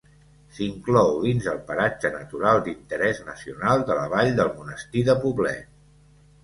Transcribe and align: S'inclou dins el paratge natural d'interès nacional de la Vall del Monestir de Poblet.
S'inclou 0.59 1.11
dins 1.25 1.49
el 1.51 1.59
paratge 1.67 2.11
natural 2.15 2.63
d'interès 2.69 3.21
nacional 3.29 3.87
de 3.93 4.01
la 4.01 4.09
Vall 4.17 4.35
del 4.43 4.53
Monestir 4.59 5.07
de 5.13 5.21
Poblet. 5.25 5.75